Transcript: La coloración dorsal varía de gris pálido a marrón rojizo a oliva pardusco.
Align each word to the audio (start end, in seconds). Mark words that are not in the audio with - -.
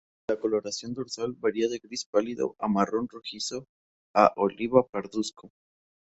La 0.29 0.39
coloración 0.39 0.95
dorsal 0.95 1.33
varía 1.33 1.67
de 1.69 1.77
gris 1.77 2.05
pálido 2.05 2.55
a 2.57 2.67
marrón 2.67 3.07
rojizo 3.07 3.67
a 4.15 4.33
oliva 4.35 4.87
pardusco. 4.87 5.51